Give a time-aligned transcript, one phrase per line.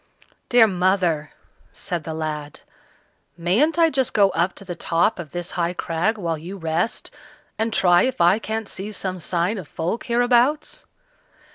[0.49, 1.29] "Dear mother,"
[1.73, 2.61] said the lad,
[3.37, 7.11] "mayn't I just go up to the top of this high crag while you rest,
[7.59, 10.85] and try if I can't see some sign of folk hereabouts?"